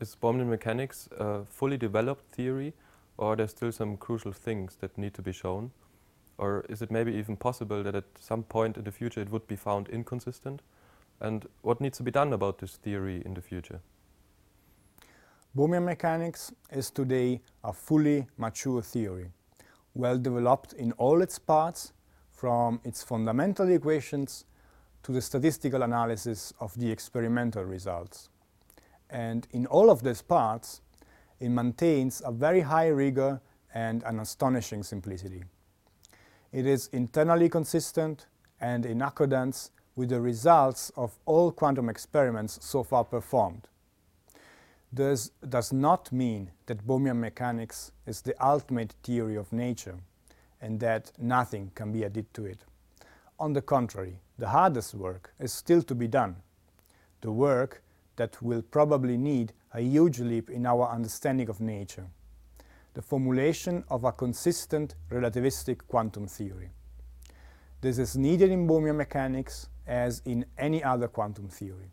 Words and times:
is 0.00 0.16
Bohmian 0.16 0.48
mechanics 0.48 1.08
a 1.18 1.44
fully 1.44 1.76
developed 1.76 2.24
theory 2.34 2.74
or 3.16 3.32
are 3.32 3.36
there 3.36 3.48
still 3.48 3.72
some 3.72 3.96
crucial 3.96 4.32
things 4.32 4.76
that 4.80 4.96
need 4.98 5.14
to 5.14 5.22
be 5.22 5.32
shown? 5.32 5.70
Or 6.38 6.66
is 6.68 6.82
it 6.82 6.90
maybe 6.90 7.12
even 7.14 7.36
possible 7.36 7.82
that 7.82 7.94
at 7.94 8.04
some 8.20 8.42
point 8.42 8.76
in 8.76 8.84
the 8.84 8.92
future 8.92 9.22
it 9.22 9.30
would 9.30 9.46
be 9.46 9.56
found 9.56 9.88
inconsistent? 9.88 10.60
And 11.20 11.46
what 11.62 11.80
needs 11.80 11.96
to 11.96 12.02
be 12.02 12.10
done 12.10 12.34
about 12.34 12.58
this 12.58 12.76
theory 12.76 13.22
in 13.24 13.32
the 13.32 13.40
future? 13.40 13.80
Bohmian 15.56 15.84
mechanics 15.86 16.52
is 16.70 16.90
today 16.90 17.40
a 17.64 17.72
fully 17.72 18.26
mature 18.36 18.82
theory, 18.82 19.30
well 19.94 20.18
developed 20.18 20.74
in 20.74 20.92
all 20.92 21.22
its 21.22 21.38
parts, 21.38 21.94
from 22.30 22.80
its 22.84 23.02
fundamental 23.02 23.70
equations 23.70 24.44
to 25.02 25.12
the 25.12 25.22
statistical 25.22 25.82
analysis 25.82 26.52
of 26.60 26.78
the 26.78 26.90
experimental 26.90 27.64
results. 27.64 28.28
And 29.10 29.46
in 29.52 29.66
all 29.66 29.90
of 29.90 30.02
these 30.02 30.22
parts, 30.22 30.80
it 31.38 31.48
maintains 31.48 32.22
a 32.24 32.32
very 32.32 32.60
high 32.60 32.88
rigor 32.88 33.40
and 33.74 34.02
an 34.04 34.20
astonishing 34.20 34.82
simplicity. 34.82 35.44
It 36.52 36.66
is 36.66 36.88
internally 36.92 37.48
consistent 37.48 38.26
and 38.60 38.86
in 38.86 39.02
accordance 39.02 39.70
with 39.94 40.10
the 40.10 40.20
results 40.20 40.90
of 40.96 41.18
all 41.26 41.52
quantum 41.52 41.88
experiments 41.88 42.58
so 42.62 42.82
far 42.82 43.04
performed. 43.04 43.68
This 44.92 45.30
does 45.48 45.72
not 45.72 46.12
mean 46.12 46.50
that 46.66 46.86
Bohmian 46.86 47.18
mechanics 47.18 47.92
is 48.06 48.22
the 48.22 48.34
ultimate 48.44 48.94
theory 49.02 49.36
of 49.36 49.52
nature 49.52 49.96
and 50.60 50.80
that 50.80 51.12
nothing 51.18 51.70
can 51.74 51.92
be 51.92 52.04
added 52.04 52.32
to 52.34 52.44
it. 52.46 52.60
On 53.38 53.52
the 53.52 53.62
contrary, 53.62 54.20
the 54.38 54.48
hardest 54.48 54.94
work 54.94 55.34
is 55.38 55.52
still 55.52 55.82
to 55.82 55.94
be 55.94 56.08
done. 56.08 56.36
The 57.20 57.30
work 57.30 57.82
that 58.16 58.40
will 58.42 58.62
probably 58.62 59.16
need 59.16 59.52
a 59.72 59.80
huge 59.80 60.20
leap 60.20 60.50
in 60.50 60.66
our 60.66 60.88
understanding 60.90 61.48
of 61.48 61.60
nature, 61.60 62.06
the 62.94 63.02
formulation 63.02 63.84
of 63.88 64.04
a 64.04 64.12
consistent 64.12 64.94
relativistic 65.10 65.86
quantum 65.86 66.26
theory. 66.26 66.70
This 67.80 67.98
is 67.98 68.16
needed 68.16 68.50
in 68.50 68.66
Bohmian 68.66 68.96
mechanics 68.96 69.68
as 69.86 70.22
in 70.24 70.46
any 70.58 70.82
other 70.82 71.08
quantum 71.08 71.48
theory. 71.48 71.92